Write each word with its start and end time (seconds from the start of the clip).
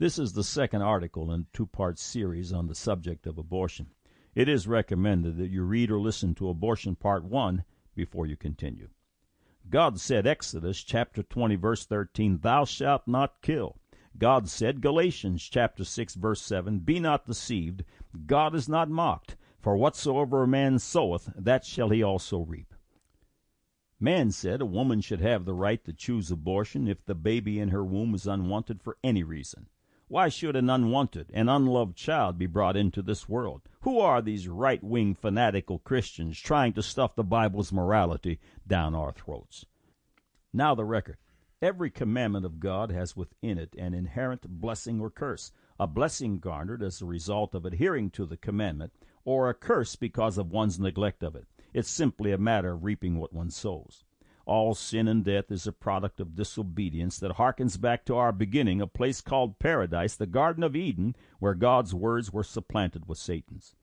This 0.00 0.18
is 0.18 0.32
the 0.32 0.42
second 0.42 0.80
article 0.80 1.30
in 1.30 1.40
a 1.42 1.46
two 1.54 1.66
part 1.66 1.98
series 1.98 2.54
on 2.54 2.68
the 2.68 2.74
subject 2.74 3.26
of 3.26 3.36
abortion. 3.36 3.88
It 4.34 4.48
is 4.48 4.66
recommended 4.66 5.36
that 5.36 5.50
you 5.50 5.62
read 5.62 5.90
or 5.90 6.00
listen 6.00 6.34
to 6.36 6.48
Abortion 6.48 6.96
Part 6.96 7.22
1 7.22 7.64
before 7.94 8.24
you 8.24 8.34
continue. 8.34 8.88
God 9.68 10.00
said, 10.00 10.26
Exodus 10.26 10.82
chapter 10.82 11.22
20, 11.22 11.54
verse 11.56 11.84
13, 11.84 12.38
Thou 12.38 12.64
shalt 12.64 13.06
not 13.06 13.42
kill. 13.42 13.76
God 14.16 14.48
said, 14.48 14.80
Galatians 14.80 15.42
chapter 15.42 15.84
6, 15.84 16.14
verse 16.14 16.40
7, 16.40 16.78
Be 16.78 16.98
not 16.98 17.26
deceived, 17.26 17.84
God 18.24 18.54
is 18.54 18.70
not 18.70 18.88
mocked, 18.88 19.36
for 19.60 19.76
whatsoever 19.76 20.44
a 20.44 20.48
man 20.48 20.78
soweth, 20.78 21.30
that 21.36 21.66
shall 21.66 21.90
he 21.90 22.02
also 22.02 22.38
reap. 22.38 22.72
Man 24.00 24.30
said 24.30 24.62
a 24.62 24.64
woman 24.64 25.02
should 25.02 25.20
have 25.20 25.44
the 25.44 25.52
right 25.52 25.84
to 25.84 25.92
choose 25.92 26.30
abortion 26.30 26.88
if 26.88 27.04
the 27.04 27.14
baby 27.14 27.58
in 27.58 27.68
her 27.68 27.84
womb 27.84 28.14
is 28.14 28.26
unwanted 28.26 28.82
for 28.82 28.96
any 29.04 29.22
reason. 29.22 29.66
Why 30.10 30.28
should 30.28 30.56
an 30.56 30.68
unwanted 30.68 31.30
and 31.32 31.48
unloved 31.48 31.96
child 31.96 32.36
be 32.36 32.46
brought 32.46 32.76
into 32.76 33.00
this 33.00 33.28
world? 33.28 33.62
Who 33.82 34.00
are 34.00 34.20
these 34.20 34.48
right 34.48 34.82
wing 34.82 35.14
fanatical 35.14 35.78
Christians 35.78 36.36
trying 36.40 36.72
to 36.72 36.82
stuff 36.82 37.14
the 37.14 37.22
Bible's 37.22 37.70
morality 37.70 38.40
down 38.66 38.96
our 38.96 39.12
throats? 39.12 39.66
Now, 40.52 40.74
the 40.74 40.84
record. 40.84 41.18
Every 41.62 41.92
commandment 41.92 42.44
of 42.44 42.58
God 42.58 42.90
has 42.90 43.14
within 43.14 43.56
it 43.56 43.76
an 43.78 43.94
inherent 43.94 44.48
blessing 44.48 45.00
or 45.00 45.10
curse, 45.10 45.52
a 45.78 45.86
blessing 45.86 46.40
garnered 46.40 46.82
as 46.82 47.00
a 47.00 47.06
result 47.06 47.54
of 47.54 47.64
adhering 47.64 48.10
to 48.10 48.26
the 48.26 48.36
commandment, 48.36 48.92
or 49.24 49.48
a 49.48 49.54
curse 49.54 49.94
because 49.94 50.38
of 50.38 50.50
one's 50.50 50.80
neglect 50.80 51.22
of 51.22 51.36
it. 51.36 51.46
It's 51.72 51.88
simply 51.88 52.32
a 52.32 52.36
matter 52.36 52.72
of 52.72 52.82
reaping 52.82 53.20
what 53.20 53.32
one 53.32 53.50
sows. 53.50 54.02
All 54.46 54.74
sin 54.74 55.06
and 55.06 55.24
death 55.24 55.50
is 55.50 55.66
a 55.66 55.72
product 55.72 56.18
of 56.20 56.34
disobedience 56.34 57.18
that 57.18 57.32
harkens 57.32 57.80
back 57.80 58.04
to 58.06 58.16
our 58.16 58.32
beginning, 58.32 58.80
a 58.80 58.86
place 58.86 59.20
called 59.20 59.58
paradise, 59.58 60.16
the 60.16 60.26
Garden 60.26 60.62
of 60.62 60.74
Eden, 60.74 61.14
where 61.38 61.54
God's 61.54 61.94
words 61.94 62.32
were 62.32 62.42
supplanted 62.42 63.06
with 63.06 63.18
Satan's. 63.18 63.74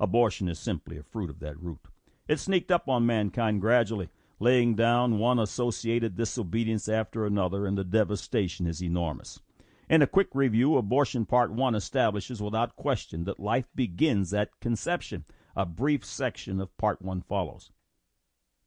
Abortion 0.00 0.48
is 0.48 0.58
simply 0.58 0.98
a 0.98 1.02
fruit 1.02 1.30
of 1.30 1.40
that 1.40 1.60
root. 1.60 1.80
It 2.28 2.40
sneaked 2.40 2.70
up 2.70 2.88
on 2.88 3.06
mankind 3.06 3.60
gradually, 3.60 4.08
laying 4.40 4.74
down 4.74 5.18
one 5.18 5.38
associated 5.38 6.16
disobedience 6.16 6.88
after 6.88 7.24
another, 7.24 7.66
and 7.66 7.78
the 7.78 7.84
devastation 7.84 8.66
is 8.66 8.82
enormous. 8.82 9.40
In 9.88 10.02
a 10.02 10.06
quick 10.06 10.28
review, 10.34 10.76
Abortion 10.76 11.24
Part 11.24 11.52
1 11.52 11.74
establishes 11.76 12.42
without 12.42 12.74
question 12.74 13.24
that 13.24 13.38
life 13.38 13.68
begins 13.74 14.34
at 14.34 14.58
conception. 14.60 15.24
A 15.54 15.64
brief 15.64 16.04
section 16.04 16.60
of 16.60 16.76
Part 16.76 17.00
1 17.00 17.22
follows. 17.22 17.70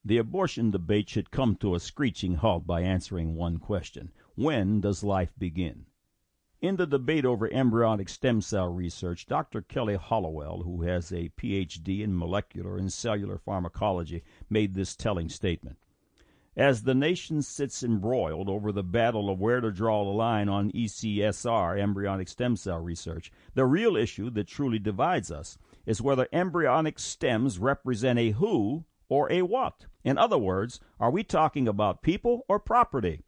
The 0.06 0.18
abortion 0.18 0.72
debate 0.72 1.10
should 1.10 1.30
come 1.30 1.58
to 1.58 1.76
a 1.76 1.80
screeching 1.82 2.36
halt 2.36 2.66
by 2.66 2.84
answering 2.84 3.36
one 3.36 3.58
question 3.58 4.14
When 4.36 4.80
does 4.80 5.04
life 5.04 5.34
begin? 5.38 5.88
In 6.62 6.78
the 6.78 6.88
debate 6.88 7.26
over 7.26 7.52
embryonic 7.52 8.08
stem 8.08 8.40
cell 8.40 8.72
research, 8.72 9.26
Dr. 9.26 9.62
Kelly 9.62 9.96
Hollowell, 9.96 10.64
who 10.64 10.84
has 10.84 11.12
a 11.12 11.28
Ph.D. 11.36 12.02
in 12.02 12.18
molecular 12.18 12.78
and 12.78 12.94
cellular 12.94 13.38
pharmacology, 13.38 14.24
made 14.50 14.74
this 14.74 14.96
telling 14.96 15.28
statement. 15.28 15.78
As 16.56 16.84
the 16.84 16.96
nation 16.96 17.42
sits 17.42 17.84
embroiled 17.84 18.48
over 18.48 18.72
the 18.72 18.84
battle 18.84 19.30
of 19.30 19.42
where 19.42 19.60
to 19.60 19.70
draw 19.70 20.06
the 20.06 20.12
line 20.12 20.48
on 20.48 20.72
ECSR, 20.72 21.78
embryonic 21.78 22.30
stem 22.30 22.56
cell 22.56 22.80
research, 22.80 23.34
the 23.54 23.66
real 23.66 23.98
issue 23.98 24.30
that 24.30 24.48
truly 24.48 24.80
divides 24.80 25.30
us 25.30 25.58
is 25.86 26.02
whether 26.02 26.30
embryonic 26.32 27.00
stems 27.00 27.60
represent 27.60 28.18
a 28.18 28.32
who 28.32 28.86
or 29.10 29.32
a 29.32 29.42
what? 29.42 29.86
In 30.04 30.18
other 30.18 30.38
words, 30.38 30.80
are 31.00 31.12
we 31.12 31.24
talking 31.24 31.68
about 31.68 32.02
people 32.02 32.46
or 32.48 32.60
property? 32.60 33.24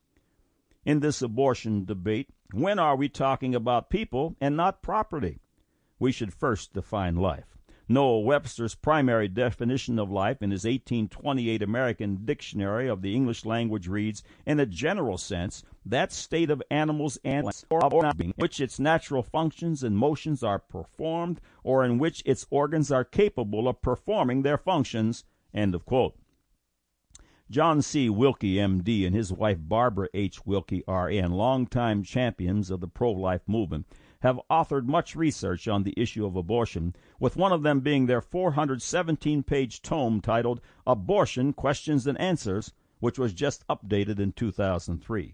In 0.85 1.01
this 1.01 1.21
abortion 1.21 1.85
debate, 1.85 2.29
when 2.53 2.79
are 2.79 2.95
we 2.95 3.09
talking 3.09 3.53
about 3.53 3.89
people 3.89 4.35
and 4.39 4.55
not 4.55 4.81
property? 4.81 5.39
We 5.99 6.11
should 6.11 6.33
first 6.33 6.73
define 6.73 7.15
life. 7.15 7.57
Noah 7.91 8.21
Webster's 8.21 8.73
primary 8.73 9.27
definition 9.27 9.99
of 9.99 10.09
life 10.09 10.41
in 10.41 10.51
his 10.51 10.63
1828 10.63 11.61
American 11.61 12.23
Dictionary 12.23 12.87
of 12.87 13.01
the 13.01 13.13
English 13.13 13.43
Language 13.43 13.87
reads, 13.89 14.23
in 14.45 14.61
a 14.61 14.65
general 14.65 15.17
sense, 15.17 15.63
that 15.85 16.13
state 16.13 16.49
of 16.49 16.63
animals 16.71 17.19
and 17.23 17.45
or 17.69 18.13
being 18.13 18.29
in 18.29 18.33
which 18.37 18.61
its 18.61 18.79
natural 18.79 19.23
functions 19.23 19.83
and 19.83 19.97
motions 19.97 20.41
are 20.41 20.59
performed 20.59 21.41
or 21.63 21.83
in 21.83 21.97
which 21.97 22.23
its 22.25 22.47
organs 22.49 22.91
are 22.91 23.03
capable 23.03 23.67
of 23.67 23.81
performing 23.81 24.43
their 24.43 24.57
functions 24.57 25.25
End 25.53 25.75
of 25.75 25.85
quote. 25.85 26.15
John 27.49 27.81
C. 27.81 28.09
Willke, 28.09 28.57
M.D., 28.57 29.05
and 29.05 29.13
his 29.13 29.33
wife 29.33 29.57
Barbara 29.59 30.07
H. 30.13 30.45
Willke, 30.45 30.83
R.N., 30.87 31.31
longtime 31.31 32.03
champions 32.03 32.71
of 32.71 32.79
the 32.79 32.87
pro 32.87 33.11
life 33.11 33.41
movement, 33.45 33.87
have 34.21 34.39
authored 34.49 34.85
much 34.85 35.17
research 35.17 35.67
on 35.67 35.83
the 35.83 35.93
issue 35.97 36.25
of 36.25 36.37
abortion, 36.37 36.95
with 37.19 37.35
one 37.35 37.51
of 37.51 37.63
them 37.63 37.81
being 37.81 38.05
their 38.05 38.21
417 38.21 39.43
page 39.43 39.81
tome 39.81 40.21
titled 40.21 40.61
Abortion 40.87 41.51
Questions 41.51 42.07
and 42.07 42.17
Answers, 42.21 42.71
which 42.99 43.19
was 43.19 43.33
just 43.33 43.67
updated 43.67 44.19
in 44.19 44.31
2003. 44.31 45.33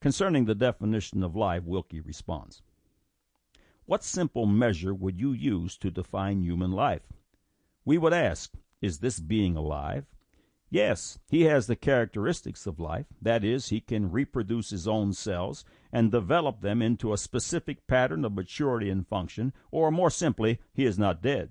Concerning 0.00 0.44
the 0.44 0.54
definition 0.54 1.22
of 1.22 1.34
life, 1.34 1.62
Willke 1.62 2.04
responds 2.04 2.60
What 3.86 4.04
simple 4.04 4.44
measure 4.44 4.92
would 4.92 5.18
you 5.18 5.32
use 5.32 5.78
to 5.78 5.90
define 5.90 6.42
human 6.42 6.72
life? 6.72 7.12
We 7.86 7.96
would 7.96 8.12
ask, 8.12 8.52
is 8.80 8.98
this 8.98 9.20
being 9.20 9.56
alive? 9.56 10.06
Yes, 10.72 11.18
he 11.28 11.42
has 11.42 11.66
the 11.66 11.74
characteristics 11.74 12.64
of 12.64 12.78
life. 12.78 13.06
That 13.20 13.42
is, 13.42 13.70
he 13.70 13.80
can 13.80 14.12
reproduce 14.12 14.70
his 14.70 14.86
own 14.86 15.12
cells 15.12 15.64
and 15.92 16.12
develop 16.12 16.60
them 16.60 16.80
into 16.80 17.12
a 17.12 17.18
specific 17.18 17.88
pattern 17.88 18.24
of 18.24 18.34
maturity 18.34 18.88
and 18.88 19.06
function, 19.06 19.52
or 19.72 19.90
more 19.90 20.10
simply, 20.10 20.60
he 20.72 20.84
is 20.84 20.96
not 20.96 21.22
dead. 21.22 21.50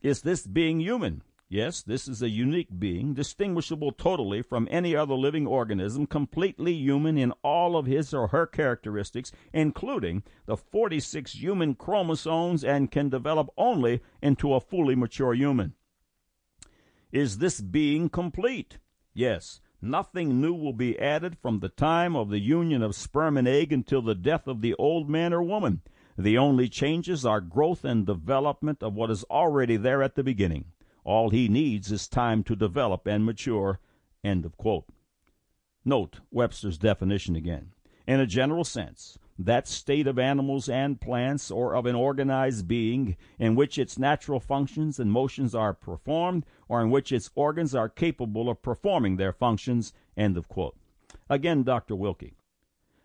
Is 0.00 0.22
this 0.22 0.46
being 0.46 0.80
human? 0.80 1.22
Yes, 1.50 1.82
this 1.82 2.08
is 2.08 2.22
a 2.22 2.30
unique 2.30 2.78
being, 2.78 3.12
distinguishable 3.12 3.92
totally 3.92 4.40
from 4.40 4.66
any 4.70 4.96
other 4.96 5.14
living 5.14 5.46
organism, 5.46 6.06
completely 6.06 6.72
human 6.72 7.18
in 7.18 7.32
all 7.44 7.76
of 7.76 7.84
his 7.84 8.14
or 8.14 8.28
her 8.28 8.46
characteristics, 8.46 9.30
including 9.52 10.22
the 10.46 10.56
46 10.56 11.32
human 11.34 11.74
chromosomes, 11.74 12.64
and 12.64 12.90
can 12.90 13.10
develop 13.10 13.50
only 13.58 14.00
into 14.22 14.54
a 14.54 14.60
fully 14.60 14.94
mature 14.94 15.34
human. 15.34 15.74
Is 17.12 17.38
this 17.38 17.60
being 17.60 18.08
complete? 18.08 18.78
Yes. 19.12 19.60
Nothing 19.82 20.40
new 20.40 20.54
will 20.54 20.72
be 20.72 20.98
added 20.98 21.36
from 21.36 21.60
the 21.60 21.68
time 21.68 22.16
of 22.16 22.30
the 22.30 22.38
union 22.38 22.82
of 22.82 22.94
sperm 22.94 23.36
and 23.36 23.46
egg 23.46 23.72
until 23.72 24.00
the 24.00 24.14
death 24.14 24.46
of 24.46 24.62
the 24.62 24.74
old 24.74 25.10
man 25.10 25.34
or 25.34 25.42
woman. 25.42 25.82
The 26.16 26.38
only 26.38 26.68
changes 26.68 27.26
are 27.26 27.40
growth 27.40 27.84
and 27.84 28.06
development 28.06 28.82
of 28.82 28.94
what 28.94 29.10
is 29.10 29.24
already 29.24 29.76
there 29.76 30.02
at 30.02 30.14
the 30.14 30.22
beginning. 30.22 30.66
All 31.04 31.30
he 31.30 31.48
needs 31.48 31.92
is 31.92 32.08
time 32.08 32.44
to 32.44 32.56
develop 32.56 33.06
and 33.06 33.26
mature. 33.26 33.80
End 34.24 34.46
of 34.46 34.56
quote. 34.56 34.86
Note 35.84 36.20
Webster's 36.30 36.78
definition 36.78 37.36
again. 37.36 37.72
In 38.06 38.20
a 38.20 38.26
general 38.26 38.64
sense, 38.64 39.18
that 39.38 39.66
state 39.66 40.06
of 40.06 40.18
animals 40.18 40.68
and 40.68 41.00
plants 41.00 41.50
or 41.50 41.74
of 41.74 41.86
an 41.86 41.94
organized 41.94 42.68
being 42.68 43.16
in 43.38 43.54
which 43.54 43.78
its 43.78 43.98
natural 43.98 44.40
functions 44.40 44.98
and 44.98 45.10
motions 45.10 45.54
are 45.54 45.74
performed 45.74 46.44
or 46.68 46.80
in 46.80 46.90
which 46.90 47.12
its 47.12 47.30
organs 47.34 47.74
are 47.74 47.88
capable 47.88 48.48
of 48.48 48.62
performing 48.62 49.16
their 49.16 49.32
functions. 49.32 49.92
End 50.16 50.36
of 50.36 50.48
quote. 50.48 50.76
Again, 51.28 51.62
Dr. 51.62 51.94
Willke. 51.94 52.34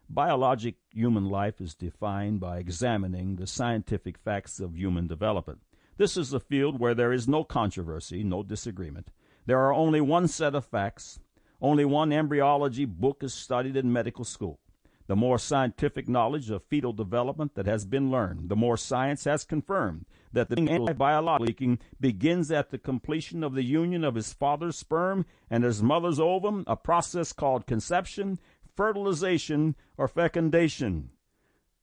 Biologic 0.10 0.76
human 0.94 1.30
life 1.30 1.60
is 1.60 1.76
defined 1.76 2.40
by 2.40 2.60
examining 2.60 3.36
the 3.36 3.48
scientific 3.48 4.18
facts 4.18 4.60
of 4.60 4.78
human 4.78 5.08
development. 5.08 5.60
This 5.98 6.16
is 6.16 6.32
a 6.32 6.40
field 6.40 6.80
where 6.80 6.94
there 6.94 7.12
is 7.12 7.28
no 7.28 7.44
controversy, 7.44 8.24
no 8.24 8.44
disagreement. 8.44 9.10
There 9.46 9.60
are 9.60 9.74
only 9.74 10.00
one 10.00 10.28
set 10.28 10.56
of 10.56 10.66
facts. 10.66 11.20
Only 11.60 11.86
one 11.86 12.12
embryology 12.12 12.86
book 12.86 13.24
is 13.24 13.34
studied 13.34 13.76
in 13.76 13.92
medical 13.92 14.24
school. 14.24 14.60
The 15.08 15.16
more 15.16 15.40
scientific 15.40 16.10
knowledge 16.10 16.50
of 16.50 16.66
fetal 16.66 16.92
development 16.92 17.56
that 17.56 17.66
has 17.66 17.86
been 17.86 18.12
learned, 18.12 18.50
the 18.50 18.58
more 18.58 18.76
science 18.76 19.24
has 19.24 19.46
confirmed 19.46 20.06
that 20.34 20.50
the 20.50 20.94
biology 20.98 21.80
begins 22.00 22.52
at 22.52 22.72
the 22.72 22.78
completion 22.78 23.42
of 23.42 23.54
the 23.54 23.64
union 23.64 24.04
of 24.04 24.16
his 24.16 24.34
father's 24.34 24.76
sperm 24.76 25.26
and 25.50 25.64
his 25.64 25.82
mother's 25.82 26.20
ovum, 26.20 26.66
a 26.68 26.76
process 26.76 27.32
called 27.32 27.66
conception, 27.66 28.38
fertilization, 28.76 29.76
or 29.98 30.10
fecundation. 30.10 31.10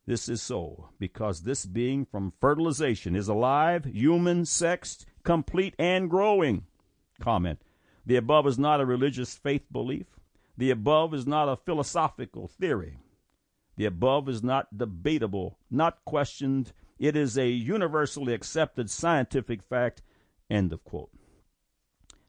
This 0.06 0.28
is 0.28 0.42
so 0.42 0.90
because 0.98 1.40
this 1.40 1.64
being 1.64 2.04
from 2.04 2.34
fertilization 2.38 3.16
is 3.16 3.26
alive, 3.26 3.86
human, 3.86 4.44
sexed, 4.44 5.06
complete, 5.22 5.74
and 5.78 6.10
growing. 6.10 6.66
Comment. 7.20 7.58
The 8.04 8.16
above 8.16 8.46
is 8.46 8.58
not 8.58 8.82
a 8.82 8.86
religious 8.86 9.34
faith 9.34 9.64
belief. 9.72 10.06
The 10.58 10.70
above 10.70 11.14
is 11.14 11.26
not 11.26 11.48
a 11.48 11.56
philosophical 11.56 12.48
theory. 12.48 12.98
The 13.76 13.86
above 13.86 14.28
is 14.28 14.42
not 14.42 14.76
debatable, 14.76 15.58
not 15.70 16.04
questioned. 16.04 16.72
It 16.98 17.16
is 17.16 17.36
a 17.36 17.48
universally 17.48 18.32
accepted 18.32 18.88
scientific 18.88 19.62
fact. 19.62 20.02
End 20.48 20.72
of 20.72 20.84
quote. 20.84 21.10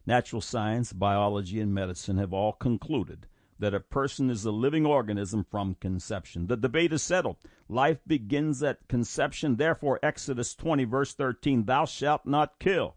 Natural 0.07 0.41
science, 0.41 0.93
biology, 0.93 1.59
and 1.59 1.73
medicine 1.73 2.17
have 2.17 2.33
all 2.33 2.53
concluded 2.53 3.27
that 3.59 3.73
a 3.73 3.79
person 3.79 4.29
is 4.29 4.45
a 4.45 4.51
living 4.51 4.85
organism 4.85 5.45
from 5.49 5.75
conception. 5.75 6.47
The 6.47 6.57
debate 6.57 6.91
is 6.91 7.01
settled. 7.01 7.37
Life 7.69 7.99
begins 8.05 8.61
at 8.61 8.87
conception. 8.87 9.55
Therefore, 9.55 9.99
Exodus 10.03 10.53
20, 10.55 10.83
verse 10.83 11.13
13, 11.13 11.65
thou 11.65 11.85
shalt 11.85 12.25
not 12.25 12.59
kill. 12.59 12.95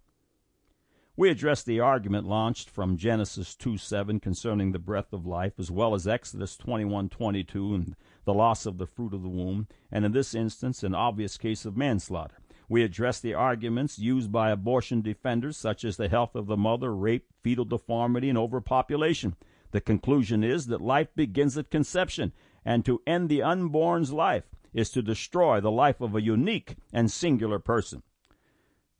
We 1.16 1.30
address 1.30 1.62
the 1.62 1.80
argument 1.80 2.26
launched 2.26 2.70
from 2.70 2.96
Genesis 2.96 3.54
2 3.56 3.76
7 3.76 4.20
concerning 4.20 4.72
the 4.72 4.78
breath 4.78 5.12
of 5.12 5.26
life, 5.26 5.54
as 5.58 5.70
well 5.70 5.94
as 5.94 6.06
Exodus 6.06 6.56
21 6.56 7.08
22 7.08 7.74
and 7.74 7.96
the 8.28 8.34
loss 8.34 8.66
of 8.66 8.76
the 8.76 8.86
fruit 8.86 9.14
of 9.14 9.22
the 9.22 9.28
womb, 9.28 9.66
and 9.90 10.04
in 10.04 10.12
this 10.12 10.34
instance, 10.34 10.82
an 10.82 10.94
obvious 10.94 11.38
case 11.38 11.64
of 11.64 11.78
manslaughter. 11.78 12.36
We 12.68 12.82
address 12.82 13.20
the 13.20 13.32
arguments 13.32 13.98
used 13.98 14.30
by 14.30 14.50
abortion 14.50 15.00
defenders, 15.00 15.56
such 15.56 15.82
as 15.82 15.96
the 15.96 16.10
health 16.10 16.34
of 16.34 16.46
the 16.46 16.56
mother, 16.58 16.94
rape, 16.94 17.24
fetal 17.42 17.64
deformity, 17.64 18.28
and 18.28 18.36
overpopulation. 18.36 19.36
The 19.70 19.80
conclusion 19.80 20.44
is 20.44 20.66
that 20.66 20.82
life 20.82 21.08
begins 21.16 21.56
at 21.56 21.70
conception, 21.70 22.34
and 22.66 22.84
to 22.84 23.00
end 23.06 23.30
the 23.30 23.42
unborn's 23.42 24.12
life 24.12 24.44
is 24.74 24.90
to 24.90 25.00
destroy 25.00 25.58
the 25.58 25.70
life 25.70 26.02
of 26.02 26.14
a 26.14 26.20
unique 26.20 26.76
and 26.92 27.10
singular 27.10 27.58
person. 27.58 28.02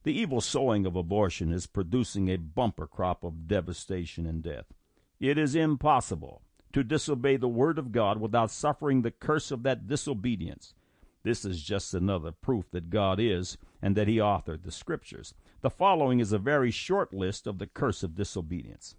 The 0.05 0.19
evil 0.19 0.41
sowing 0.41 0.87
of 0.87 0.97
abortion 0.97 1.53
is 1.53 1.67
producing 1.67 2.31
a 2.31 2.39
bumper 2.39 2.87
crop 2.87 3.25
of 3.25 3.47
devastation 3.47 4.25
and 4.25 4.43
death. 4.43 4.73
It 5.21 5.37
is 5.37 5.55
impossible 5.55 6.41
to 6.73 6.85
disobey 6.85 7.37
the 7.37 7.49
word 7.49 7.79
of 7.79 7.93
God 7.93 8.21
without 8.21 8.51
suffering 8.51 9.03
the 9.03 9.11
curse 9.11 9.51
of 9.51 9.63
that 9.63 9.87
disobedience. 9.87 10.75
This 11.23 11.45
is 11.45 11.63
just 11.63 11.95
another 11.95 12.33
proof 12.33 12.71
that 12.71 12.91
God 12.91 13.19
is 13.21 13.59
and 13.83 13.97
that 13.97 14.09
He 14.09 14.17
authored 14.17 14.63
the 14.63 14.73
Scriptures. 14.73 15.35
The 15.61 15.71
following 15.71 16.21
is 16.21 16.33
a 16.33 16.39
very 16.39 16.71
short 16.71 17.13
list 17.13 17.47
of 17.47 17.59
the 17.59 17.67
curse 17.67 18.03
of 18.03 18.15
disobedience. 18.15 18.95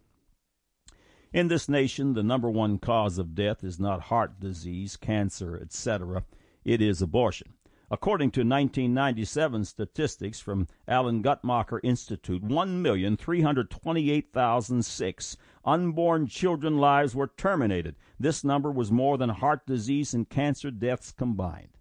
In 1.32 1.48
this 1.48 1.70
nation, 1.70 2.14
the 2.14 2.24
number 2.24 2.50
one 2.50 2.80
cause 2.80 3.18
of 3.18 3.36
death 3.36 3.64
is 3.64 3.80
not 3.80 4.02
heart 4.02 4.40
disease, 4.40 4.98
cancer, 4.98 5.58
etc. 5.62 6.24
It 6.66 6.82
is 6.82 7.02
abortion. 7.02 7.54
According 7.92 8.30
to 8.32 8.42
1997 8.42 9.64
statistics 9.66 10.40
from 10.40 10.68
Alan 10.88 11.24
Guttmacher 11.24 11.80
Institute, 11.82 12.44
1,328,006 12.44 15.38
unborn 15.66 16.28
children 16.28 16.78
lives 16.78 17.16
were 17.16 17.32
terminated. 17.36 17.96
This 18.20 18.44
number 18.44 18.72
was 18.72 18.92
more 18.92 19.18
than 19.18 19.30
heart 19.30 19.66
disease 19.66 20.14
and 20.14 20.30
cancer 20.30 20.70
deaths 20.70 21.12
combined. 21.12 21.80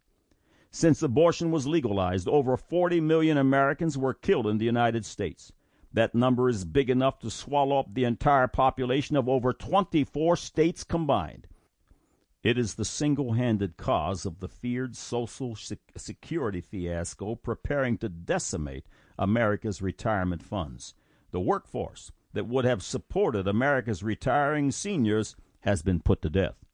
Since 0.70 1.02
abortion 1.02 1.50
was 1.50 1.66
legalized, 1.66 2.26
over 2.26 2.56
40 2.56 3.02
million 3.02 3.36
Americans 3.36 3.98
were 3.98 4.14
killed 4.14 4.46
in 4.46 4.56
the 4.56 4.64
United 4.64 5.04
States. 5.04 5.52
That 5.92 6.14
number 6.14 6.48
is 6.48 6.64
big 6.64 6.88
enough 6.88 7.18
to 7.18 7.30
swallow 7.30 7.80
up 7.80 7.92
the 7.92 8.04
entire 8.04 8.48
population 8.48 9.14
of 9.16 9.28
over 9.28 9.52
24 9.52 10.36
states 10.36 10.84
combined. 10.84 11.48
It 12.48 12.56
is 12.56 12.76
the 12.76 12.84
single 12.86 13.34
handed 13.34 13.76
cause 13.76 14.24
of 14.24 14.40
the 14.40 14.48
feared 14.48 14.96
Social 14.96 15.54
Security 15.54 16.62
fiasco 16.62 17.34
preparing 17.34 17.98
to 17.98 18.08
decimate 18.08 18.86
America's 19.18 19.82
retirement 19.82 20.42
funds. 20.42 20.94
The 21.30 21.42
workforce 21.42 22.10
that 22.32 22.46
would 22.46 22.64
have 22.64 22.82
supported 22.82 23.46
America's 23.46 24.02
retiring 24.02 24.70
seniors 24.70 25.36
has 25.60 25.82
been 25.82 26.00
put 26.00 26.22
to 26.22 26.30
death. 26.30 26.64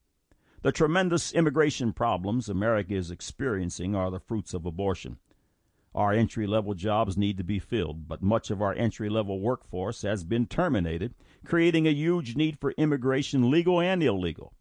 The 0.63 0.71
tremendous 0.71 1.33
immigration 1.33 1.93
problems 1.93 2.49
America 2.49 2.95
is 2.95 3.11
experiencing 3.11 3.97
are 3.97 4.13
the 4.13 4.21
fruits 4.21 4.55
of 4.55 4.65
abortion. 4.65 5.19
Our 5.93 6.13
entry 6.13 6.47
level 6.47 6.75
jobs 6.75 7.17
need 7.17 7.37
to 7.39 7.43
be 7.43 7.59
filled, 7.59 8.07
but 8.07 8.23
much 8.23 8.53
of 8.53 8.63
our 8.63 8.75
entry 8.75 9.09
level 9.09 9.41
workforce 9.41 10.03
has 10.03 10.23
been 10.23 10.47
terminated, 10.47 11.17
creating 11.45 11.89
a 11.89 11.91
huge 11.91 12.37
need 12.37 12.61
for 12.61 12.75
immigration, 12.79 13.51
legal 13.51 13.81
and 13.81 14.05
illegal. 14.05 14.53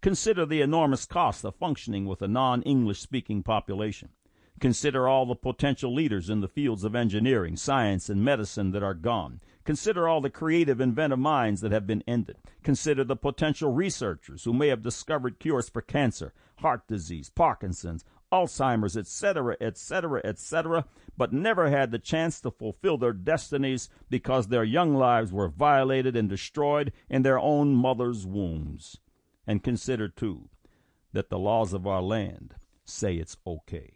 Consider 0.00 0.46
the 0.46 0.60
enormous 0.60 1.04
cost 1.06 1.44
of 1.44 1.56
functioning 1.56 2.06
with 2.06 2.22
a 2.22 2.28
non 2.28 2.62
English 2.62 3.00
speaking 3.00 3.42
population. 3.42 4.10
Consider 4.60 5.08
all 5.08 5.26
the 5.26 5.34
potential 5.34 5.92
leaders 5.92 6.30
in 6.30 6.40
the 6.40 6.46
fields 6.46 6.84
of 6.84 6.94
engineering, 6.94 7.56
science, 7.56 8.08
and 8.08 8.24
medicine 8.24 8.70
that 8.70 8.82
are 8.82 8.94
gone. 8.94 9.40
Consider 9.64 10.06
all 10.06 10.20
the 10.20 10.30
creative, 10.30 10.80
inventive 10.80 11.18
minds 11.18 11.62
that 11.62 11.72
have 11.72 11.84
been 11.84 12.04
ended. 12.06 12.36
Consider 12.62 13.02
the 13.02 13.16
potential 13.16 13.72
researchers 13.72 14.44
who 14.44 14.52
may 14.52 14.68
have 14.68 14.82
discovered 14.82 15.40
cures 15.40 15.68
for 15.68 15.82
cancer, 15.82 16.32
heart 16.58 16.86
disease, 16.86 17.28
Parkinson's, 17.28 18.04
Alzheimer's, 18.32 18.96
etc., 18.96 19.56
etc., 19.60 20.20
etc., 20.24 20.84
but 21.16 21.32
never 21.32 21.70
had 21.70 21.90
the 21.90 21.98
chance 21.98 22.40
to 22.40 22.52
fulfill 22.52 22.98
their 22.98 23.12
destinies 23.12 23.88
because 24.08 24.46
their 24.46 24.64
young 24.64 24.94
lives 24.94 25.32
were 25.32 25.48
violated 25.48 26.14
and 26.14 26.28
destroyed 26.28 26.92
in 27.10 27.22
their 27.22 27.38
own 27.38 27.74
mother's 27.74 28.24
wombs. 28.24 28.98
And 29.48 29.64
consider, 29.64 30.08
too, 30.08 30.50
that 31.14 31.30
the 31.30 31.38
laws 31.38 31.72
of 31.72 31.86
our 31.86 32.02
land 32.02 32.54
say 32.84 33.14
it's 33.14 33.38
okay. 33.46 33.94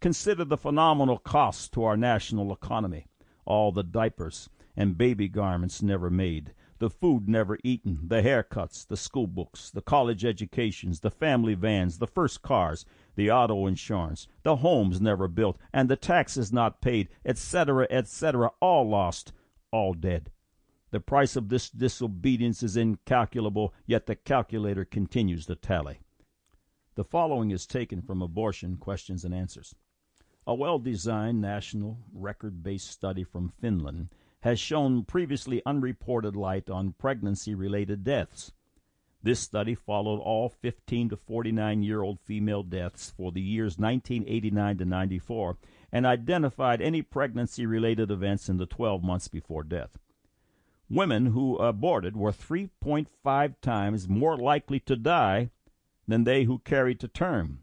Consider 0.00 0.44
the 0.44 0.56
phenomenal 0.56 1.16
costs 1.16 1.68
to 1.70 1.84
our 1.84 1.96
national 1.96 2.52
economy, 2.52 3.06
all 3.46 3.70
the 3.70 3.84
diapers 3.84 4.50
and 4.76 4.98
baby 4.98 5.28
garments 5.28 5.80
never 5.80 6.10
made, 6.10 6.52
the 6.80 6.90
food 6.90 7.28
never 7.28 7.56
eaten, 7.62 8.00
the 8.08 8.20
haircuts, 8.20 8.84
the 8.84 8.96
school 8.96 9.28
books, 9.28 9.70
the 9.70 9.80
college 9.80 10.24
educations, 10.24 11.00
the 11.00 11.10
family 11.10 11.54
vans, 11.54 11.98
the 11.98 12.08
first 12.08 12.42
cars, 12.42 12.84
the 13.14 13.30
auto 13.30 13.68
insurance, 13.68 14.26
the 14.42 14.56
homes 14.56 15.00
never 15.00 15.28
built, 15.28 15.56
and 15.72 15.88
the 15.88 15.96
taxes 15.96 16.52
not 16.52 16.82
paid, 16.82 17.08
etc., 17.24 17.86
etc., 17.90 18.50
all 18.60 18.88
lost, 18.88 19.32
all 19.70 19.94
dead. 19.94 20.32
The 20.94 21.00
price 21.00 21.34
of 21.34 21.48
this 21.48 21.70
disobedience 21.70 22.62
is 22.62 22.76
incalculable, 22.76 23.74
yet 23.84 24.06
the 24.06 24.14
calculator 24.14 24.84
continues 24.84 25.44
to 25.46 25.56
tally. 25.56 25.98
The 26.94 27.02
following 27.02 27.50
is 27.50 27.66
taken 27.66 28.00
from 28.00 28.22
Abortion 28.22 28.76
Questions 28.76 29.24
and 29.24 29.34
Answers. 29.34 29.74
A 30.46 30.54
well 30.54 30.78
designed 30.78 31.40
national 31.40 31.98
record 32.12 32.62
based 32.62 32.92
study 32.92 33.24
from 33.24 33.48
Finland 33.48 34.10
has 34.42 34.60
shown 34.60 35.02
previously 35.02 35.60
unreported 35.66 36.36
light 36.36 36.70
on 36.70 36.92
pregnancy 36.92 37.56
related 37.56 38.04
deaths. 38.04 38.52
This 39.20 39.40
study 39.40 39.74
followed 39.74 40.20
all 40.20 40.48
15 40.48 41.08
to 41.08 41.16
49 41.16 41.82
year 41.82 42.02
old 42.02 42.20
female 42.20 42.62
deaths 42.62 43.10
for 43.10 43.32
the 43.32 43.42
years 43.42 43.78
1989 43.78 44.78
to 44.78 44.84
94 44.84 45.58
and 45.90 46.06
identified 46.06 46.80
any 46.80 47.02
pregnancy 47.02 47.66
related 47.66 48.12
events 48.12 48.48
in 48.48 48.58
the 48.58 48.66
12 48.66 49.02
months 49.02 49.26
before 49.26 49.64
death. 49.64 49.98
Women 50.90 51.26
who 51.26 51.56
aborted 51.56 52.16
were 52.16 52.32
3.5 52.32 53.54
times 53.62 54.08
more 54.08 54.36
likely 54.36 54.80
to 54.80 54.96
die 54.96 55.50
than 56.06 56.24
they 56.24 56.44
who 56.44 56.58
carried 56.58 57.00
to 57.00 57.08
term. 57.08 57.60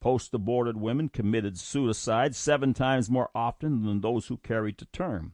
Post 0.00 0.34
aborted 0.34 0.76
women 0.76 1.08
committed 1.08 1.58
suicide 1.58 2.34
seven 2.34 2.72
times 2.72 3.10
more 3.10 3.30
often 3.34 3.84
than 3.84 4.00
those 4.00 4.28
who 4.28 4.36
carried 4.36 4.78
to 4.78 4.84
term. 4.86 5.32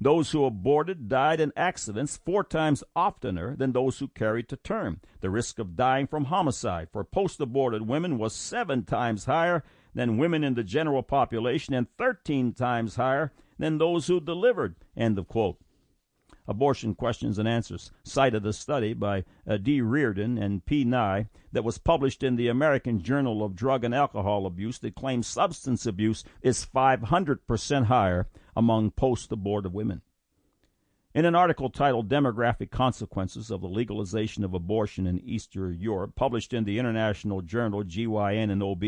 Those 0.00 0.30
who 0.30 0.44
aborted 0.44 1.08
died 1.08 1.40
in 1.40 1.52
accidents 1.56 2.16
four 2.16 2.44
times 2.44 2.82
oftener 2.96 3.56
than 3.56 3.72
those 3.72 3.98
who 3.98 4.08
carried 4.08 4.48
to 4.48 4.56
term. 4.56 5.00
The 5.20 5.30
risk 5.30 5.58
of 5.58 5.76
dying 5.76 6.06
from 6.06 6.26
homicide 6.26 6.88
for 6.92 7.04
post 7.04 7.40
aborted 7.40 7.86
women 7.86 8.18
was 8.18 8.34
seven 8.34 8.84
times 8.84 9.26
higher 9.26 9.64
than 9.94 10.18
women 10.18 10.42
in 10.42 10.54
the 10.54 10.64
general 10.64 11.02
population 11.02 11.74
and 11.74 11.86
13 11.96 12.52
times 12.54 12.96
higher 12.96 13.32
than 13.58 13.78
those 13.78 14.06
who 14.06 14.20
delivered. 14.20 14.76
End 14.96 15.18
of 15.18 15.28
quote. 15.28 15.58
Abortion 16.46 16.94
Questions 16.94 17.38
and 17.38 17.48
Answers 17.48 17.90
cited 18.02 18.44
a 18.44 18.52
study 18.52 18.92
by 18.92 19.24
uh, 19.48 19.56
D. 19.56 19.80
Reardon 19.80 20.36
and 20.36 20.64
P. 20.66 20.84
Nye 20.84 21.28
that 21.52 21.64
was 21.64 21.78
published 21.78 22.22
in 22.22 22.36
the 22.36 22.48
American 22.48 23.00
Journal 23.00 23.42
of 23.42 23.56
Drug 23.56 23.82
and 23.82 23.94
Alcohol 23.94 24.44
Abuse 24.44 24.78
that 24.80 24.94
claims 24.94 25.26
substance 25.26 25.86
abuse 25.86 26.22
is 26.42 26.66
500% 26.66 27.84
higher 27.86 28.28
among 28.54 28.90
post 28.90 29.32
abortive 29.32 29.72
women. 29.72 30.02
In 31.14 31.24
an 31.24 31.36
article 31.36 31.70
titled 31.70 32.08
Demographic 32.08 32.70
Consequences 32.70 33.50
of 33.50 33.60
the 33.60 33.68
Legalization 33.68 34.42
of 34.42 34.52
Abortion 34.52 35.06
in 35.06 35.20
Eastern 35.20 35.78
Europe, 35.78 36.16
published 36.16 36.52
in 36.52 36.64
the 36.64 36.78
International 36.78 37.40
Journal 37.40 37.84
GYN 37.84 38.50
and 38.50 38.62
OB, 38.62 38.82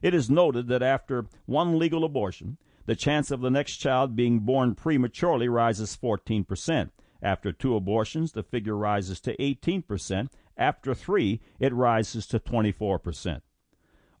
it 0.00 0.14
is 0.14 0.30
noted 0.30 0.68
that 0.68 0.82
after 0.82 1.26
one 1.46 1.78
legal 1.78 2.04
abortion, 2.04 2.58
the 2.86 2.94
chance 2.94 3.30
of 3.30 3.40
the 3.40 3.50
next 3.50 3.76
child 3.76 4.14
being 4.14 4.40
born 4.40 4.74
prematurely 4.74 5.48
rises 5.48 5.96
14%. 5.96 6.90
After 7.22 7.52
two 7.52 7.74
abortions, 7.74 8.32
the 8.32 8.42
figure 8.42 8.76
rises 8.76 9.20
to 9.20 9.36
18%. 9.38 10.28
After 10.58 10.94
three, 10.94 11.40
it 11.58 11.72
rises 11.72 12.26
to 12.26 12.38
24%. 12.38 13.40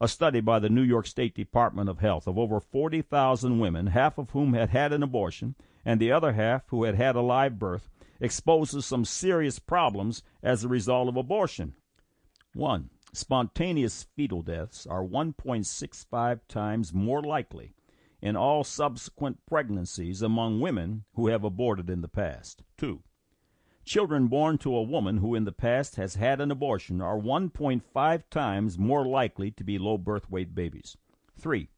A 0.00 0.08
study 0.08 0.40
by 0.40 0.58
the 0.58 0.70
New 0.70 0.82
York 0.82 1.06
State 1.06 1.34
Department 1.34 1.90
of 1.90 1.98
Health 1.98 2.26
of 2.26 2.38
over 2.38 2.58
40,000 2.58 3.58
women, 3.58 3.88
half 3.88 4.16
of 4.16 4.30
whom 4.30 4.54
had 4.54 4.70
had 4.70 4.92
an 4.92 5.02
abortion, 5.02 5.54
and 5.84 6.00
the 6.00 6.10
other 6.10 6.32
half 6.32 6.62
who 6.68 6.84
had 6.84 6.94
had 6.94 7.14
a 7.14 7.20
live 7.20 7.58
birth, 7.58 7.90
exposes 8.20 8.86
some 8.86 9.04
serious 9.04 9.58
problems 9.58 10.22
as 10.42 10.64
a 10.64 10.68
result 10.68 11.08
of 11.08 11.16
abortion. 11.16 11.74
1. 12.54 12.88
Spontaneous 13.12 14.06
fetal 14.16 14.42
deaths 14.42 14.86
are 14.86 15.04
1.65 15.04 16.40
times 16.48 16.94
more 16.94 17.22
likely 17.22 17.74
in 18.24 18.36
all 18.36 18.64
subsequent 18.64 19.36
pregnancies 19.44 20.22
among 20.22 20.58
women 20.58 21.04
who 21.14 21.28
have 21.28 21.44
aborted 21.44 21.90
in 21.90 22.00
the 22.00 22.08
past. 22.08 22.62
2. 22.78 23.02
Children 23.84 24.28
born 24.28 24.56
to 24.56 24.74
a 24.74 24.82
woman 24.82 25.18
who 25.18 25.34
in 25.34 25.44
the 25.44 25.52
past 25.52 25.96
has 25.96 26.14
had 26.14 26.40
an 26.40 26.50
abortion 26.50 27.02
are 27.02 27.18
1.5 27.18 28.22
times 28.30 28.78
more 28.78 29.06
likely 29.06 29.50
to 29.50 29.62
be 29.62 29.78
low 29.78 29.98
birth 29.98 30.30
weight 30.30 30.54
babies. 30.54 30.96
3. 31.38 31.68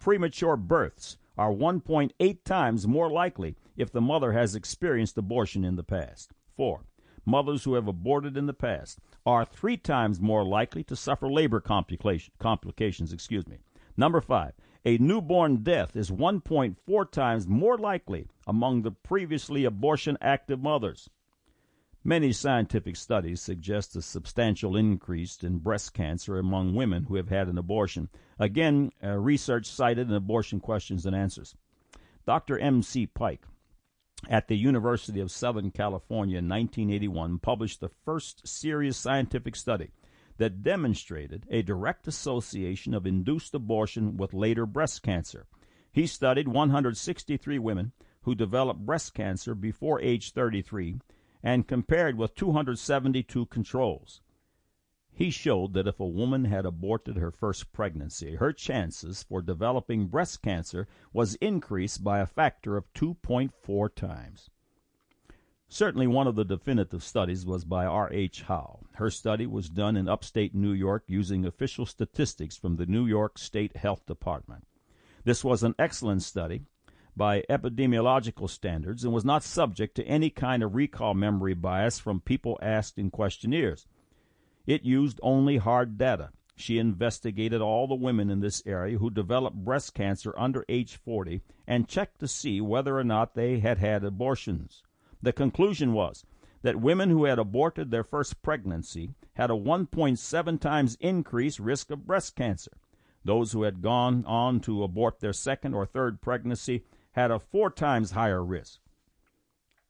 Premature 0.00 0.56
births 0.56 1.18
are 1.36 1.52
1.8 1.52 2.44
times 2.44 2.88
more 2.88 3.10
likely 3.10 3.54
if 3.76 3.92
the 3.92 4.00
mother 4.00 4.32
has 4.32 4.54
experienced 4.54 5.18
abortion 5.18 5.66
in 5.66 5.76
the 5.76 5.84
past. 5.84 6.32
4. 6.56 6.86
Mothers 7.26 7.64
who 7.64 7.74
have 7.74 7.88
aborted 7.88 8.38
in 8.38 8.46
the 8.46 8.54
past 8.54 9.00
are 9.26 9.44
three 9.44 9.76
times 9.76 10.18
more 10.18 10.46
likely 10.46 10.82
to 10.84 10.96
suffer 10.96 11.30
labor 11.30 11.60
complications. 11.60 13.12
Excuse 13.12 13.46
me. 13.46 13.58
Number 13.98 14.20
five, 14.22 14.54
a 14.84 14.98
newborn 14.98 15.62
death 15.62 15.96
is 15.96 16.10
1.4 16.10 17.10
times 17.10 17.46
more 17.46 17.78
likely 17.78 18.28
among 18.46 18.82
the 18.82 18.90
previously 18.90 19.64
abortion 19.64 20.18
active 20.20 20.60
mothers. 20.60 21.08
Many 22.06 22.32
scientific 22.32 22.96
studies 22.96 23.40
suggest 23.40 23.96
a 23.96 24.02
substantial 24.02 24.76
increase 24.76 25.42
in 25.42 25.58
breast 25.58 25.94
cancer 25.94 26.38
among 26.38 26.74
women 26.74 27.04
who 27.04 27.14
have 27.14 27.30
had 27.30 27.48
an 27.48 27.56
abortion. 27.56 28.10
Again, 28.38 28.92
uh, 29.02 29.16
research 29.16 29.66
cited 29.66 30.10
in 30.10 30.14
Abortion 30.14 30.60
Questions 30.60 31.06
and 31.06 31.16
Answers. 31.16 31.56
Dr. 32.26 32.58
M.C. 32.58 33.06
Pike 33.06 33.46
at 34.28 34.48
the 34.48 34.56
University 34.56 35.20
of 35.20 35.30
Southern 35.30 35.70
California 35.70 36.38
in 36.38 36.48
1981 36.48 37.38
published 37.38 37.80
the 37.80 37.90
first 38.04 38.46
serious 38.46 38.98
scientific 38.98 39.56
study 39.56 39.90
that 40.36 40.62
demonstrated 40.62 41.46
a 41.50 41.62
direct 41.62 42.08
association 42.08 42.94
of 42.94 43.06
induced 43.06 43.54
abortion 43.54 44.16
with 44.16 44.34
later 44.34 44.66
breast 44.66 45.02
cancer. 45.02 45.46
He 45.92 46.06
studied 46.06 46.48
163 46.48 47.58
women 47.58 47.92
who 48.22 48.34
developed 48.34 48.84
breast 48.84 49.14
cancer 49.14 49.54
before 49.54 50.00
age 50.00 50.32
33 50.32 50.98
and 51.42 51.68
compared 51.68 52.16
with 52.16 52.34
272 52.34 53.46
controls. 53.46 54.22
He 55.12 55.30
showed 55.30 55.74
that 55.74 55.86
if 55.86 56.00
a 56.00 56.06
woman 56.06 56.46
had 56.46 56.66
aborted 56.66 57.16
her 57.16 57.30
first 57.30 57.72
pregnancy, 57.72 58.34
her 58.34 58.52
chances 58.52 59.22
for 59.22 59.40
developing 59.40 60.08
breast 60.08 60.42
cancer 60.42 60.88
was 61.12 61.36
increased 61.36 62.02
by 62.02 62.18
a 62.18 62.26
factor 62.26 62.76
of 62.76 62.92
2.4 62.94 63.94
times. 63.94 64.50
Certainly 65.74 66.06
one 66.06 66.28
of 66.28 66.36
the 66.36 66.44
definitive 66.44 67.02
studies 67.02 67.44
was 67.44 67.64
by 67.64 67.84
R. 67.84 68.08
H. 68.12 68.42
Howe. 68.42 68.78
Her 68.92 69.10
study 69.10 69.44
was 69.44 69.68
done 69.68 69.96
in 69.96 70.08
upstate 70.08 70.54
New 70.54 70.70
York 70.70 71.02
using 71.08 71.44
official 71.44 71.84
statistics 71.84 72.56
from 72.56 72.76
the 72.76 72.86
New 72.86 73.06
York 73.06 73.38
State 73.38 73.76
Health 73.76 74.06
Department. 74.06 74.68
This 75.24 75.42
was 75.42 75.64
an 75.64 75.74
excellent 75.76 76.22
study 76.22 76.62
by 77.16 77.42
epidemiological 77.50 78.48
standards 78.48 79.02
and 79.02 79.12
was 79.12 79.24
not 79.24 79.42
subject 79.42 79.96
to 79.96 80.06
any 80.06 80.30
kind 80.30 80.62
of 80.62 80.76
recall 80.76 81.12
memory 81.12 81.54
bias 81.54 81.98
from 81.98 82.20
people 82.20 82.56
asked 82.62 82.96
in 82.96 83.10
questionnaires. 83.10 83.88
It 84.68 84.84
used 84.84 85.18
only 85.24 85.56
hard 85.56 85.98
data. 85.98 86.30
She 86.54 86.78
investigated 86.78 87.60
all 87.60 87.88
the 87.88 87.96
women 87.96 88.30
in 88.30 88.38
this 88.38 88.62
area 88.64 88.98
who 88.98 89.10
developed 89.10 89.56
breast 89.56 89.92
cancer 89.92 90.38
under 90.38 90.64
age 90.68 91.00
40 91.04 91.42
and 91.66 91.88
checked 91.88 92.20
to 92.20 92.28
see 92.28 92.60
whether 92.60 92.96
or 92.96 93.02
not 93.02 93.34
they 93.34 93.58
had 93.58 93.78
had 93.78 94.04
abortions. 94.04 94.84
The 95.24 95.32
conclusion 95.32 95.94
was 95.94 96.22
that 96.60 96.82
women 96.82 97.08
who 97.08 97.24
had 97.24 97.38
aborted 97.38 97.90
their 97.90 98.04
first 98.04 98.42
pregnancy 98.42 99.14
had 99.32 99.50
a 99.50 99.54
1.7 99.54 100.60
times 100.60 100.98
increased 101.00 101.58
risk 101.58 101.90
of 101.90 102.06
breast 102.06 102.36
cancer. 102.36 102.72
Those 103.24 103.52
who 103.52 103.62
had 103.62 103.80
gone 103.80 104.26
on 104.26 104.60
to 104.60 104.82
abort 104.82 105.20
their 105.20 105.32
second 105.32 105.72
or 105.72 105.86
third 105.86 106.20
pregnancy 106.20 106.84
had 107.12 107.30
a 107.30 107.38
four 107.38 107.70
times 107.70 108.10
higher 108.10 108.44
risk. 108.44 108.80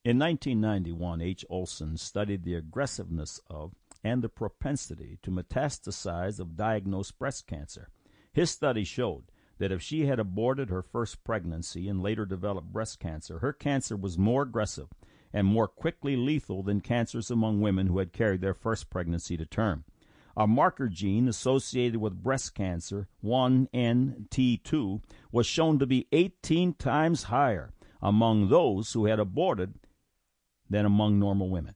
In 0.04 0.20
1991, 0.20 1.20
H. 1.20 1.44
Olson 1.50 1.96
studied 1.96 2.44
the 2.44 2.54
aggressiveness 2.54 3.40
of 3.50 3.74
and 4.04 4.22
the 4.22 4.28
propensity 4.28 5.18
to 5.22 5.32
metastasize 5.32 6.38
of 6.38 6.56
diagnosed 6.56 7.18
breast 7.18 7.48
cancer. 7.48 7.88
His 8.32 8.52
study 8.52 8.84
showed 8.84 9.24
that 9.58 9.72
if 9.72 9.82
she 9.82 10.06
had 10.06 10.20
aborted 10.20 10.70
her 10.70 10.82
first 10.82 11.24
pregnancy 11.24 11.88
and 11.88 12.00
later 12.00 12.24
developed 12.24 12.72
breast 12.72 13.00
cancer, 13.00 13.40
her 13.40 13.52
cancer 13.52 13.96
was 13.96 14.16
more 14.16 14.42
aggressive 14.42 14.90
and 15.34 15.48
more 15.48 15.66
quickly 15.66 16.14
lethal 16.14 16.62
than 16.62 16.80
cancers 16.80 17.28
among 17.30 17.60
women 17.60 17.88
who 17.88 17.98
had 17.98 18.12
carried 18.12 18.40
their 18.40 18.54
first 18.54 18.88
pregnancy 18.88 19.36
to 19.36 19.44
term. 19.44 19.84
A 20.36 20.46
marker 20.46 20.88
gene 20.88 21.28
associated 21.28 22.00
with 22.00 22.22
breast 22.22 22.54
cancer, 22.54 23.08
1NT2, 23.22 25.02
was 25.32 25.46
shown 25.46 25.78
to 25.80 25.86
be 25.86 26.06
18 26.12 26.74
times 26.74 27.24
higher 27.24 27.72
among 28.00 28.48
those 28.48 28.92
who 28.92 29.06
had 29.06 29.18
aborted 29.18 29.74
than 30.70 30.86
among 30.86 31.18
normal 31.18 31.50
women. 31.50 31.74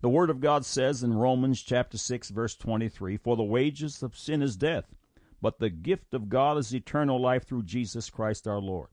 The 0.00 0.08
Word 0.08 0.30
of 0.30 0.40
God 0.40 0.64
says 0.64 1.02
in 1.02 1.12
Romans 1.14 1.60
chapter 1.60 1.98
6, 1.98 2.30
verse 2.30 2.56
23, 2.56 3.16
For 3.16 3.36
the 3.36 3.42
wages 3.42 4.02
of 4.02 4.16
sin 4.16 4.42
is 4.42 4.56
death, 4.56 4.94
but 5.42 5.58
the 5.58 5.70
gift 5.70 6.14
of 6.14 6.28
God 6.28 6.56
is 6.56 6.74
eternal 6.74 7.20
life 7.20 7.46
through 7.46 7.64
Jesus 7.64 8.10
Christ 8.10 8.46
our 8.46 8.60
Lord. 8.60 8.88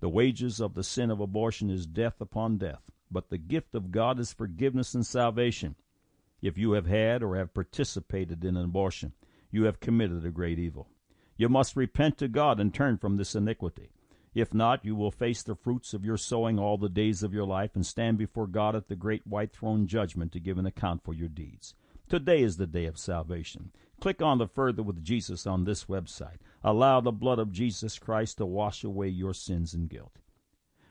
The 0.00 0.08
wages 0.08 0.60
of 0.60 0.74
the 0.74 0.84
sin 0.84 1.10
of 1.10 1.20
abortion 1.20 1.70
is 1.70 1.86
death 1.86 2.20
upon 2.20 2.58
death, 2.58 2.90
but 3.14 3.30
the 3.30 3.38
gift 3.38 3.74
of 3.74 3.90
God 3.90 4.18
is 4.18 4.34
forgiveness 4.34 4.94
and 4.94 5.06
salvation 5.06 5.76
if 6.44 6.58
you 6.58 6.72
have 6.72 6.84
had 6.84 7.22
or 7.22 7.36
have 7.36 7.54
participated 7.54 8.44
in 8.44 8.54
an 8.58 8.66
abortion, 8.66 9.14
you 9.50 9.64
have 9.64 9.80
committed 9.80 10.26
a 10.26 10.30
great 10.30 10.58
evil. 10.58 10.90
You 11.38 11.48
must 11.48 11.74
repent 11.74 12.18
to 12.18 12.28
God 12.28 12.60
and 12.60 12.72
turn 12.72 12.98
from 12.98 13.16
this 13.16 13.34
iniquity. 13.34 13.92
If 14.34 14.52
not, 14.52 14.84
you 14.84 14.94
will 14.94 15.10
face 15.10 15.42
the 15.42 15.54
fruits 15.54 15.94
of 15.94 16.04
your 16.04 16.18
sowing 16.18 16.58
all 16.58 16.76
the 16.76 16.90
days 16.90 17.22
of 17.22 17.32
your 17.32 17.46
life 17.46 17.74
and 17.74 17.86
stand 17.86 18.18
before 18.18 18.46
God 18.46 18.76
at 18.76 18.88
the 18.88 18.94
great 18.94 19.26
white 19.26 19.54
throne 19.54 19.86
judgment 19.86 20.32
to 20.32 20.40
give 20.40 20.58
an 20.58 20.66
account 20.66 21.02
for 21.02 21.14
your 21.14 21.30
deeds. 21.30 21.74
Today 22.10 22.42
is 22.42 22.58
the 22.58 22.66
day 22.66 22.84
of 22.84 22.98
salvation. 22.98 23.70
Click 23.98 24.20
on 24.20 24.36
the 24.36 24.46
Further 24.46 24.82
with 24.82 25.02
Jesus 25.02 25.46
on 25.46 25.64
this 25.64 25.86
website. 25.86 26.40
Allow 26.62 27.00
the 27.00 27.10
blood 27.10 27.38
of 27.38 27.52
Jesus 27.52 27.98
Christ 27.98 28.36
to 28.36 28.44
wash 28.44 28.84
away 28.84 29.08
your 29.08 29.32
sins 29.32 29.72
and 29.72 29.88
guilt. 29.88 30.18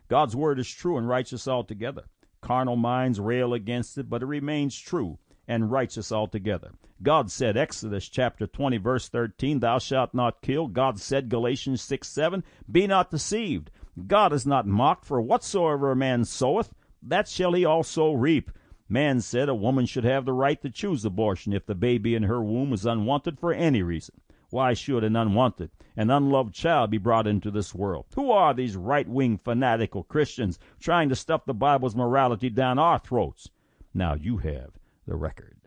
God's 0.07 0.35
word 0.35 0.57
is 0.57 0.67
true 0.67 0.97
and 0.97 1.07
righteous 1.07 1.47
altogether. 1.47 2.05
Carnal 2.43 2.75
minds 2.75 3.19
rail 3.19 3.53
against 3.53 3.97
it, 3.97 4.09
but 4.09 4.21
it 4.21 4.27
remains 4.27 4.77
true 4.77 5.17
and 5.47 5.71
righteous 5.71 6.11
altogether. 6.11 6.73
God 7.01 7.31
said, 7.31 7.57
Exodus 7.57 8.07
chapter 8.07 8.45
20, 8.45 8.77
verse 8.77 9.09
13, 9.09 9.59
Thou 9.59 9.79
shalt 9.79 10.13
not 10.13 10.41
kill. 10.41 10.67
God 10.67 10.99
said, 10.99 11.29
Galatians 11.29 11.81
6, 11.81 12.07
7, 12.07 12.43
Be 12.71 12.85
not 12.85 13.09
deceived. 13.09 13.71
God 14.07 14.33
is 14.33 14.45
not 14.45 14.67
mocked, 14.67 15.05
for 15.05 15.21
whatsoever 15.21 15.91
a 15.91 15.95
man 15.95 16.25
soweth, 16.25 16.73
that 17.01 17.27
shall 17.27 17.53
he 17.53 17.65
also 17.65 18.11
reap. 18.11 18.51
Man 18.89 19.21
said 19.21 19.49
a 19.49 19.55
woman 19.55 19.85
should 19.85 20.03
have 20.03 20.25
the 20.25 20.33
right 20.33 20.61
to 20.61 20.69
choose 20.69 21.03
abortion 21.03 21.53
if 21.53 21.65
the 21.65 21.75
baby 21.75 22.13
in 22.13 22.23
her 22.23 22.43
womb 22.43 22.73
is 22.73 22.85
unwanted 22.85 23.39
for 23.39 23.53
any 23.53 23.81
reason. 23.81 24.15
Why 24.53 24.75
should 24.75 25.03
an 25.03 25.15
unwanted, 25.15 25.71
an 25.97 26.11
unloved 26.11 26.53
child 26.53 26.91
be 26.91 26.99
brought 26.99 27.25
into 27.25 27.49
this 27.49 27.73
world? 27.73 28.05
Who 28.13 28.29
are 28.29 28.53
these 28.53 28.75
right 28.75 29.09
wing 29.09 29.39
fanatical 29.39 30.03
Christians 30.03 30.59
trying 30.79 31.09
to 31.09 31.15
stuff 31.15 31.47
the 31.47 31.55
Bible's 31.55 31.95
morality 31.95 32.51
down 32.51 32.77
our 32.77 32.99
throats? 32.99 33.49
Now 33.95 34.13
you 34.13 34.37
have 34.37 34.77
the 35.07 35.15
record. 35.15 35.62